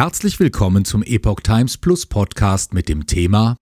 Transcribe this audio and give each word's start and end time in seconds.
Herzlich 0.00 0.40
willkommen 0.40 0.86
zum 0.86 1.02
Epoch 1.02 1.40
Times 1.40 1.76
Plus 1.76 2.06
Podcast 2.06 2.72
mit 2.72 2.88
dem 2.88 3.04
Thema 3.04 3.58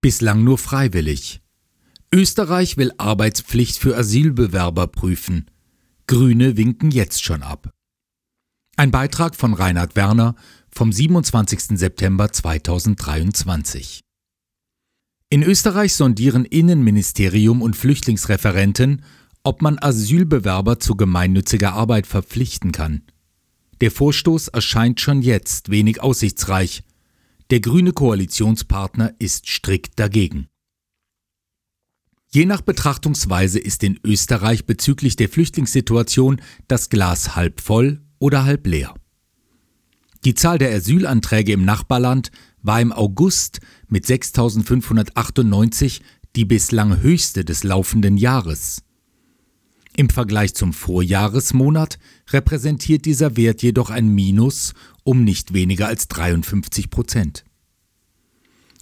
Bislang 0.00 0.42
nur 0.42 0.56
freiwillig. 0.56 1.42
Österreich 2.10 2.78
will 2.78 2.92
Arbeitspflicht 2.96 3.76
für 3.76 3.94
Asylbewerber 3.94 4.86
prüfen. 4.86 5.50
Grüne 6.06 6.56
winken 6.56 6.90
jetzt 6.90 7.22
schon 7.22 7.42
ab. 7.42 7.68
Ein 8.78 8.90
Beitrag 8.90 9.36
von 9.36 9.52
Reinhard 9.52 9.96
Werner 9.96 10.34
vom 10.70 10.92
27. 10.92 11.78
September 11.78 12.32
2023. 12.32 14.00
In 15.28 15.42
Österreich 15.42 15.92
sondieren 15.92 16.46
Innenministerium 16.46 17.60
und 17.60 17.76
Flüchtlingsreferenten, 17.76 19.04
ob 19.42 19.60
man 19.60 19.78
Asylbewerber 19.78 20.78
zu 20.78 20.96
gemeinnütziger 20.96 21.74
Arbeit 21.74 22.06
verpflichten 22.06 22.72
kann. 22.72 23.02
Der 23.80 23.90
Vorstoß 23.90 24.48
erscheint 24.48 25.00
schon 25.00 25.22
jetzt 25.22 25.70
wenig 25.70 26.02
aussichtsreich. 26.02 26.82
Der 27.50 27.60
grüne 27.60 27.92
Koalitionspartner 27.92 29.14
ist 29.18 29.48
strikt 29.48 29.98
dagegen. 29.98 30.48
Je 32.32 32.44
nach 32.44 32.60
Betrachtungsweise 32.60 33.58
ist 33.58 33.82
in 33.84 34.00
Österreich 34.04 34.66
bezüglich 34.66 35.16
der 35.16 35.28
Flüchtlingssituation 35.28 36.40
das 36.68 36.90
Glas 36.90 37.36
halb 37.36 37.60
voll 37.60 38.02
oder 38.18 38.44
halb 38.44 38.66
leer. 38.66 38.94
Die 40.24 40.34
Zahl 40.34 40.58
der 40.58 40.74
Asylanträge 40.74 41.52
im 41.52 41.64
Nachbarland 41.64 42.32
war 42.62 42.80
im 42.80 42.92
August 42.92 43.60
mit 43.88 44.06
6.598 44.06 46.00
die 46.34 46.44
bislang 46.44 47.00
höchste 47.00 47.44
des 47.44 47.62
laufenden 47.62 48.16
Jahres. 48.16 48.82
Im 49.98 50.10
Vergleich 50.10 50.54
zum 50.54 50.74
Vorjahresmonat 50.74 51.98
repräsentiert 52.28 53.06
dieser 53.06 53.38
Wert 53.38 53.62
jedoch 53.62 53.88
ein 53.88 54.08
Minus 54.08 54.74
um 55.04 55.24
nicht 55.24 55.54
weniger 55.54 55.86
als 55.86 56.06
53 56.08 56.90
Prozent. 56.90 57.46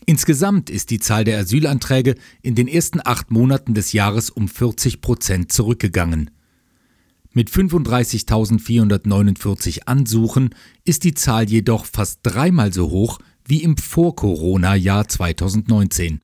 Insgesamt 0.06 0.70
ist 0.70 0.90
die 0.90 0.98
Zahl 0.98 1.22
der 1.22 1.38
Asylanträge 1.38 2.16
in 2.42 2.56
den 2.56 2.66
ersten 2.66 3.00
acht 3.02 3.30
Monaten 3.30 3.74
des 3.74 3.92
Jahres 3.92 4.28
um 4.28 4.48
40 4.48 5.00
Prozent 5.00 5.52
zurückgegangen. 5.52 6.32
Mit 7.30 7.48
35.449 7.48 9.82
Ansuchen 9.86 10.50
ist 10.84 11.04
die 11.04 11.14
Zahl 11.14 11.48
jedoch 11.48 11.86
fast 11.86 12.18
dreimal 12.24 12.72
so 12.72 12.90
hoch 12.90 13.20
wie 13.44 13.62
im 13.62 13.76
Vor-Corona-Jahr 13.76 15.06
2019. 15.06 16.23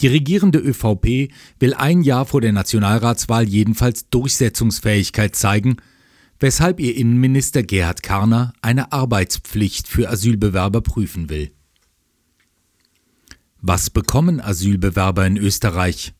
Die 0.00 0.08
regierende 0.08 0.58
ÖVP 0.58 1.32
will 1.60 1.74
ein 1.74 2.02
Jahr 2.02 2.26
vor 2.26 2.40
der 2.40 2.52
Nationalratswahl 2.52 3.48
jedenfalls 3.48 4.08
Durchsetzungsfähigkeit 4.10 5.36
zeigen, 5.36 5.76
weshalb 6.40 6.80
ihr 6.80 6.96
Innenminister 6.96 7.62
Gerhard 7.62 8.02
Karner 8.02 8.52
eine 8.60 8.92
Arbeitspflicht 8.92 9.88
für 9.88 10.10
Asylbewerber 10.10 10.80
prüfen 10.80 11.30
will. 11.30 11.52
Was 13.60 13.88
bekommen 13.88 14.40
Asylbewerber 14.40 15.26
in 15.26 15.38
Österreich? 15.38 16.12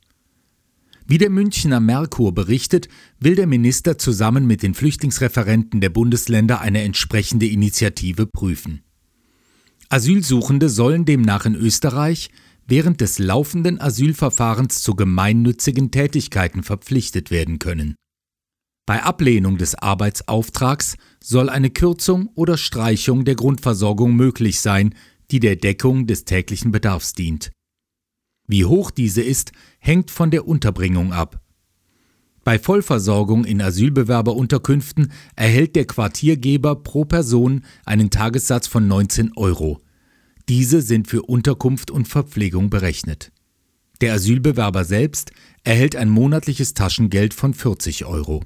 Wie 1.07 1.19
der 1.19 1.29
Münchner 1.29 1.81
Merkur 1.81 2.33
berichtet, 2.33 2.89
will 3.21 3.35
der 3.35 3.47
Minister 3.47 3.99
zusammen 3.99 4.47
mit 4.47 4.63
den 4.63 4.73
Flüchtlingsreferenten 4.73 5.83
der 5.83 5.91
Bundesländer 5.91 6.63
eine 6.63 6.81
entsprechende 6.81 7.47
Initiative 7.47 8.27
prüfen. 8.27 8.83
Asylsuchende 9.91 10.71
sollen 10.71 11.05
demnach 11.05 11.45
in 11.45 11.55
Österreich 11.55 12.31
während 12.67 13.01
des 13.01 13.19
laufenden 13.19 13.81
Asylverfahrens 13.81 14.83
zu 14.83 14.95
gemeinnützigen 14.95 15.91
Tätigkeiten 15.91 16.63
verpflichtet 16.63 17.31
werden 17.31 17.59
können. 17.59 17.95
Bei 18.87 19.03
Ablehnung 19.03 19.57
des 19.57 19.75
Arbeitsauftrags 19.77 20.97
soll 21.23 21.49
eine 21.49 21.71
Kürzung 21.71 22.29
oder 22.35 22.59
Streichung 22.59 23.25
der 23.25 23.35
Grundversorgung 23.35 24.15
möglich 24.15 24.61
sein, 24.61 24.95
die 25.31 25.41
der 25.41 25.57
Deckung 25.57 26.07
des 26.07 26.27
täglichen 26.27 26.71
Bedarfs 26.71 27.15
dient. 27.15 27.51
Wie 28.47 28.67
hoch 28.67 28.91
diese 28.91 29.23
ist, 29.23 29.53
hängt 29.79 30.11
von 30.11 30.31
der 30.31 30.47
Unterbringung 30.47 31.15
ab. 31.15 31.41
Bei 32.45 32.59
Vollversorgung 32.59 33.47
in 33.47 33.63
Asylbewerberunterkünften 33.63 35.13
erhält 35.35 35.77
der 35.77 35.87
Quartiergeber 35.87 36.77
pro 36.77 37.07
Person 37.07 37.65
einen 37.87 38.11
Tagessatz 38.11 38.67
von 38.67 38.87
19 38.87 39.33
Euro. 39.37 39.81
Diese 40.49 40.83
sind 40.83 41.09
für 41.09 41.23
Unterkunft 41.23 41.91
und 41.91 42.07
Verpflegung 42.07 42.69
berechnet. 42.69 43.33
Der 44.01 44.15
Asylbewerber 44.15 44.85
selbst 44.85 45.31
erhält 45.63 45.97
ein 45.97 46.11
monatliches 46.11 46.75
Taschengeld 46.75 47.33
von 47.33 47.55
40 47.55 48.05
Euro. 48.05 48.45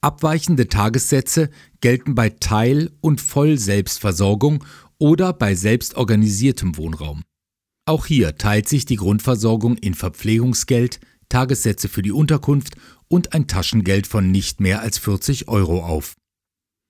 Abweichende 0.00 0.68
Tagessätze 0.68 1.50
gelten 1.80 2.16
bei 2.16 2.30
Teil- 2.30 2.90
und 3.00 3.20
Vollselbstversorgung 3.20 4.64
oder 4.98 5.32
bei 5.32 5.54
selbstorganisiertem 5.54 6.76
Wohnraum. 6.76 7.22
Auch 7.86 8.06
hier 8.06 8.36
teilt 8.36 8.68
sich 8.68 8.84
die 8.84 8.96
Grundversorgung 8.96 9.76
in 9.76 9.94
Verpflegungsgeld, 9.94 10.98
Tagessätze 11.28 11.88
für 11.88 12.02
die 12.02 12.10
Unterkunft 12.12 12.74
und 13.06 13.32
ein 13.32 13.46
Taschengeld 13.46 14.08
von 14.08 14.30
nicht 14.30 14.60
mehr 14.60 14.80
als 14.80 14.98
40 14.98 15.46
Euro 15.46 15.84
auf. 15.84 16.14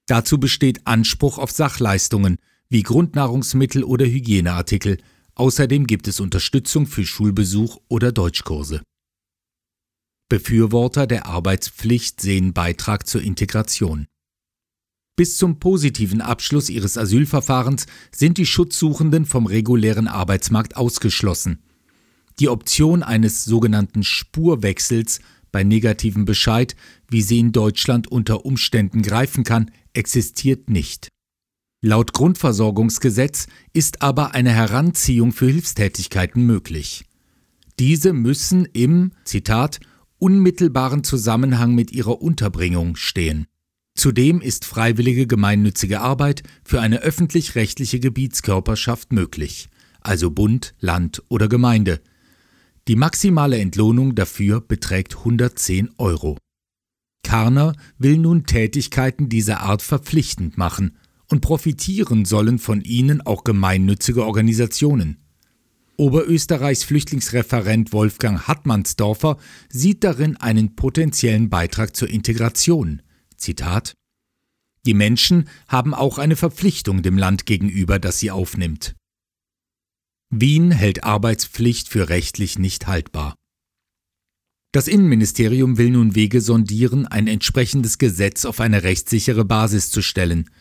Dazu 0.06 0.38
besteht 0.38 0.86
Anspruch 0.86 1.38
auf 1.38 1.50
Sachleistungen 1.50 2.38
wie 2.72 2.82
Grundnahrungsmittel 2.82 3.84
oder 3.84 4.06
Hygieneartikel. 4.06 4.96
Außerdem 5.34 5.86
gibt 5.86 6.08
es 6.08 6.20
Unterstützung 6.20 6.86
für 6.86 7.04
Schulbesuch 7.04 7.78
oder 7.88 8.12
Deutschkurse. 8.12 8.82
Befürworter 10.30 11.06
der 11.06 11.26
Arbeitspflicht 11.26 12.22
sehen 12.22 12.54
Beitrag 12.54 13.06
zur 13.06 13.20
Integration. 13.20 14.06
Bis 15.16 15.36
zum 15.36 15.58
positiven 15.58 16.22
Abschluss 16.22 16.70
ihres 16.70 16.96
Asylverfahrens 16.96 17.84
sind 18.10 18.38
die 18.38 18.46
Schutzsuchenden 18.46 19.26
vom 19.26 19.44
regulären 19.44 20.08
Arbeitsmarkt 20.08 20.74
ausgeschlossen. 20.74 21.62
Die 22.40 22.48
Option 22.48 23.02
eines 23.02 23.44
sogenannten 23.44 24.02
Spurwechsels 24.02 25.20
bei 25.50 25.62
negativem 25.62 26.24
Bescheid, 26.24 26.74
wie 27.10 27.20
sie 27.20 27.38
in 27.38 27.52
Deutschland 27.52 28.08
unter 28.10 28.46
Umständen 28.46 29.02
greifen 29.02 29.44
kann, 29.44 29.70
existiert 29.92 30.70
nicht. 30.70 31.10
Laut 31.84 32.12
Grundversorgungsgesetz 32.12 33.48
ist 33.72 34.02
aber 34.02 34.34
eine 34.36 34.52
Heranziehung 34.52 35.32
für 35.32 35.46
Hilfstätigkeiten 35.46 36.46
möglich. 36.46 37.04
Diese 37.80 38.12
müssen 38.12 38.66
im, 38.66 39.10
Zitat, 39.24 39.80
unmittelbaren 40.20 41.02
Zusammenhang 41.02 41.74
mit 41.74 41.90
ihrer 41.90 42.22
Unterbringung 42.22 42.94
stehen. 42.94 43.46
Zudem 43.96 44.40
ist 44.40 44.64
freiwillige 44.64 45.26
gemeinnützige 45.26 46.00
Arbeit 46.00 46.44
für 46.62 46.80
eine 46.80 47.00
öffentlich-rechtliche 47.00 47.98
Gebietskörperschaft 47.98 49.12
möglich, 49.12 49.68
also 50.00 50.30
Bund, 50.30 50.76
Land 50.78 51.24
oder 51.28 51.48
Gemeinde. 51.48 52.00
Die 52.86 52.96
maximale 52.96 53.58
Entlohnung 53.58 54.14
dafür 54.14 54.60
beträgt 54.60 55.16
110 55.16 55.90
Euro. 55.98 56.38
Karner 57.24 57.74
will 57.98 58.18
nun 58.18 58.46
Tätigkeiten 58.46 59.28
dieser 59.28 59.62
Art 59.62 59.82
verpflichtend 59.82 60.56
machen 60.56 60.96
und 61.32 61.40
profitieren 61.40 62.26
sollen 62.26 62.58
von 62.58 62.82
ihnen 62.82 63.22
auch 63.22 63.42
gemeinnützige 63.42 64.24
Organisationen. 64.24 65.16
Oberösterreichs 65.96 66.84
Flüchtlingsreferent 66.84 67.92
Wolfgang 67.92 68.46
Hartmannsdorfer 68.46 69.38
sieht 69.70 70.04
darin 70.04 70.36
einen 70.36 70.76
potenziellen 70.76 71.48
Beitrag 71.48 71.96
zur 71.96 72.10
Integration. 72.10 73.02
Zitat 73.36 73.94
Die 74.84 74.94
Menschen 74.94 75.48
haben 75.68 75.94
auch 75.94 76.18
eine 76.18 76.36
Verpflichtung 76.36 77.02
dem 77.02 77.16
Land 77.16 77.46
gegenüber, 77.46 77.98
das 77.98 78.18
sie 78.18 78.30
aufnimmt. 78.30 78.94
Wien 80.28 80.70
hält 80.70 81.04
Arbeitspflicht 81.04 81.88
für 81.88 82.10
rechtlich 82.10 82.58
nicht 82.58 82.86
haltbar. 82.86 83.36
Das 84.72 84.88
Innenministerium 84.88 85.78
will 85.78 85.90
nun 85.90 86.14
Wege 86.14 86.40
sondieren, 86.40 87.06
ein 87.06 87.26
entsprechendes 87.26 87.98
Gesetz 87.98 88.44
auf 88.44 88.60
eine 88.60 88.82
rechtssichere 88.82 89.46
Basis 89.46 89.90
zu 89.90 90.02
stellen– 90.02 90.50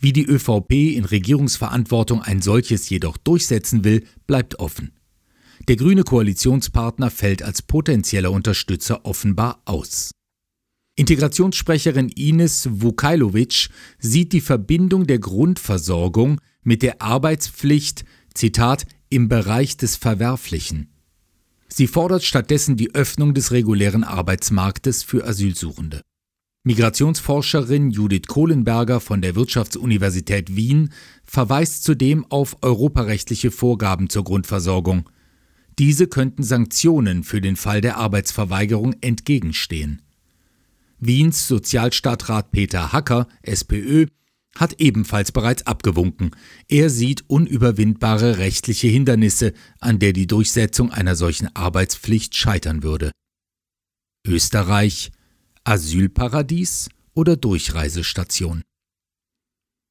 wie 0.00 0.12
die 0.12 0.26
ÖVP 0.26 0.94
in 0.96 1.04
Regierungsverantwortung 1.04 2.22
ein 2.22 2.42
solches 2.42 2.88
jedoch 2.88 3.16
durchsetzen 3.16 3.84
will, 3.84 4.04
bleibt 4.26 4.58
offen. 4.58 4.92
Der 5.66 5.76
grüne 5.76 6.04
Koalitionspartner 6.04 7.10
fällt 7.10 7.42
als 7.42 7.62
potenzieller 7.62 8.32
Unterstützer 8.32 9.04
offenbar 9.04 9.62
aus. 9.64 10.12
Integrationssprecherin 10.96 12.08
Ines 12.08 12.68
Vukailovic 12.70 13.68
sieht 13.98 14.32
die 14.32 14.40
Verbindung 14.40 15.06
der 15.06 15.18
Grundversorgung 15.18 16.40
mit 16.62 16.82
der 16.82 17.00
Arbeitspflicht, 17.00 18.04
Zitat, 18.34 18.86
im 19.08 19.28
Bereich 19.28 19.76
des 19.76 19.96
Verwerflichen. 19.96 20.90
Sie 21.68 21.86
fordert 21.86 22.24
stattdessen 22.24 22.76
die 22.76 22.94
Öffnung 22.94 23.34
des 23.34 23.52
regulären 23.52 24.04
Arbeitsmarktes 24.04 25.02
für 25.02 25.24
Asylsuchende. 25.24 26.02
Migrationsforscherin 26.68 27.92
Judith 27.92 28.26
Kohlenberger 28.26 29.00
von 29.00 29.22
der 29.22 29.34
Wirtschaftsuniversität 29.34 30.54
Wien 30.54 30.92
verweist 31.24 31.82
zudem 31.82 32.26
auf 32.28 32.58
europarechtliche 32.60 33.50
Vorgaben 33.50 34.10
zur 34.10 34.24
Grundversorgung. 34.24 35.08
Diese 35.78 36.08
könnten 36.08 36.42
Sanktionen 36.42 37.24
für 37.24 37.40
den 37.40 37.56
Fall 37.56 37.80
der 37.80 37.96
Arbeitsverweigerung 37.96 38.94
entgegenstehen. 39.00 40.02
Wiens 40.98 41.48
Sozialstadtrat 41.48 42.50
Peter 42.50 42.92
Hacker, 42.92 43.28
SPÖ, 43.40 44.04
hat 44.54 44.78
ebenfalls 44.78 45.32
bereits 45.32 45.66
abgewunken. 45.66 46.32
Er 46.68 46.90
sieht 46.90 47.24
unüberwindbare 47.30 48.36
rechtliche 48.36 48.88
Hindernisse, 48.88 49.54
an 49.80 50.00
der 50.00 50.12
die 50.12 50.26
Durchsetzung 50.26 50.92
einer 50.92 51.16
solchen 51.16 51.48
Arbeitspflicht 51.56 52.34
scheitern 52.34 52.82
würde. 52.82 53.10
Österreich 54.26 55.12
Asylparadies 55.68 56.88
oder 57.12 57.36
Durchreisestation. 57.36 58.62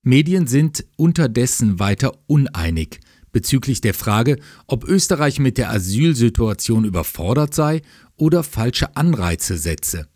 Medien 0.02 0.48
sind 0.48 0.84
unterdessen 0.96 1.78
weiter 1.78 2.14
uneinig 2.26 3.00
bezüglich 3.32 3.80
der 3.80 3.94
Frage, 3.94 4.38
ob 4.66 4.86
Österreich 4.86 5.38
mit 5.38 5.60
der 5.60 5.70
Asylsituation 5.70 6.84
überfordert 6.84 7.54
sei 7.54 7.84
oder 8.16 8.42
falsche 8.42 8.98
Anreize 8.98 9.56
setze. 9.60 10.08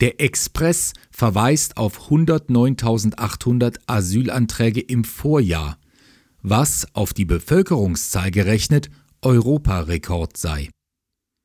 Der 0.00 0.20
Express 0.20 0.92
verweist 1.10 1.78
auf 1.78 2.10
109.800 2.10 3.78
Asylanträge 3.86 4.82
im 4.82 5.04
Vorjahr, 5.04 5.78
was 6.42 6.86
auf 6.94 7.14
die 7.14 7.24
Bevölkerungszahl 7.24 8.30
gerechnet 8.30 8.90
Europarekord 9.22 10.36
sei. 10.36 10.68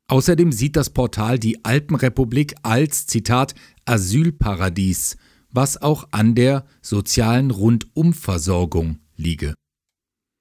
Außerdem 0.07 0.51
sieht 0.51 0.75
das 0.75 0.89
Portal 0.89 1.39
die 1.39 1.63
Alpenrepublik 1.63 2.55
als 2.61 3.07
Zitat 3.07 3.55
Asylparadies, 3.85 5.17
was 5.49 5.81
auch 5.81 6.07
an 6.11 6.35
der 6.35 6.65
sozialen 6.81 7.51
Rundumversorgung 7.51 8.99
liege. 9.15 9.53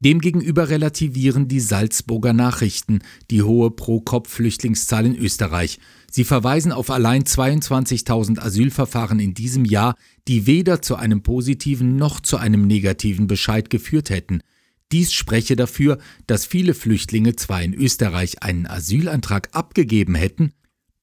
Demgegenüber 0.05 0.69
relativieren 0.69 1.47
die 1.47 1.61
Salzburger 1.61 2.33
Nachrichten 2.33 3.03
die 3.31 3.43
hohe 3.43 3.71
Pro-Kopf-Flüchtlingszahl 3.71 5.07
in 5.07 5.17
Österreich. 5.17 5.79
Sie 6.11 6.25
verweisen 6.25 6.73
auf 6.73 6.91
allein 6.91 7.23
22.000 7.23 8.41
Asylverfahren 8.41 9.21
in 9.21 9.33
diesem 9.33 9.65
Jahr, 9.65 9.95
die 10.27 10.49
weder 10.49 10.83
zu 10.83 10.97
einem 10.97 11.23
positiven 11.23 11.95
noch 11.95 12.19
zu 12.19 12.37
einem 12.37 12.67
negativen 12.67 13.29
Bescheid 13.29 13.71
geführt 13.71 14.11
hätten. 14.11 14.43
Dies 14.93 15.13
spreche 15.13 15.57
dafür, 15.57 15.99
dass 16.27 16.45
viele 16.45 16.75
Flüchtlinge 16.75 17.35
zwar 17.35 17.63
in 17.63 17.73
Österreich 17.73 18.43
einen 18.43 18.67
Asylantrag 18.67 19.49
abgegeben 19.53 20.15
hätten, 20.15 20.53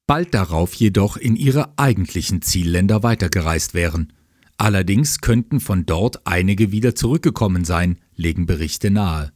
bald 0.06 0.32
darauf 0.32 0.74
jedoch 0.74 1.16
in 1.16 1.34
ihre 1.34 1.76
eigentlichen 1.76 2.40
Zielländer 2.40 3.02
weitergereist 3.02 3.74
wären. 3.74 4.12
Allerdings 4.56 5.20
könnten 5.20 5.58
von 5.58 5.86
dort 5.86 6.26
einige 6.26 6.70
wieder 6.70 6.94
zurückgekommen 6.94 7.64
sein, 7.64 7.98
legen 8.14 8.46
Berichte 8.46 8.90
nahe. 8.90 9.32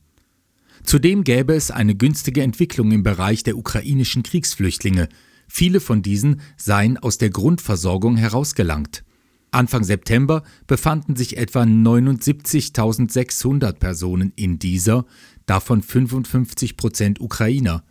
Zudem 0.84 1.24
gäbe 1.24 1.54
es 1.54 1.70
eine 1.70 1.94
günstige 1.94 2.42
Entwicklung 2.42 2.92
im 2.92 3.02
Bereich 3.02 3.42
der 3.42 3.56
ukrainischen 3.56 4.22
Kriegsflüchtlinge. 4.22 5.08
Viele 5.48 5.80
von 5.80 6.02
diesen 6.02 6.42
seien 6.56 6.98
aus 6.98 7.18
der 7.18 7.30
Grundversorgung 7.30 8.16
herausgelangt. 8.16 9.02
Anfang 9.54 9.84
September 9.84 10.42
befanden 10.66 11.14
sich 11.16 11.36
etwa 11.36 11.62
79.600 11.62 13.74
Personen 13.74 14.32
in 14.36 14.58
dieser, 14.58 15.04
davon 15.46 15.82
55 15.82 16.76
Prozent 16.76 17.20
Ukrainer. 17.20 17.84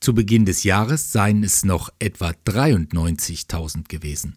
Zu 0.00 0.14
Beginn 0.14 0.44
des 0.44 0.64
Jahres 0.64 1.12
seien 1.12 1.44
es 1.44 1.64
noch 1.64 1.90
etwa 1.98 2.32
93.000 2.46 3.88
gewesen. 3.88 4.36